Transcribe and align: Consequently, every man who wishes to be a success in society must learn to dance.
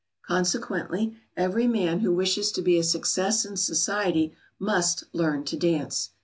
Consequently, 0.25 1.15
every 1.37 1.67
man 1.67 1.99
who 1.99 2.11
wishes 2.11 2.51
to 2.53 2.63
be 2.63 2.79
a 2.79 2.83
success 2.83 3.45
in 3.45 3.55
society 3.55 4.33
must 4.59 5.03
learn 5.13 5.43
to 5.43 5.55
dance. 5.55 6.09